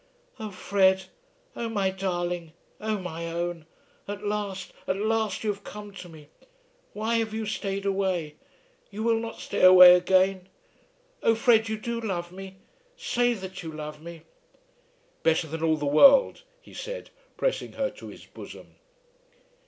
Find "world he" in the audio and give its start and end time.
15.85-16.73